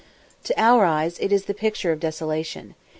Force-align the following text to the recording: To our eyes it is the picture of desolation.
To 0.45 0.59
our 0.59 0.83
eyes 0.83 1.19
it 1.19 1.31
is 1.31 1.45
the 1.45 1.53
picture 1.53 1.91
of 1.91 1.99
desolation. 1.99 2.73